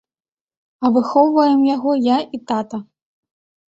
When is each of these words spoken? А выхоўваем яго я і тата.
А 0.85 0.91
выхоўваем 0.95 1.59
яго 1.75 1.91
я 2.15 2.19
і 2.19 2.37
тата. 2.51 2.85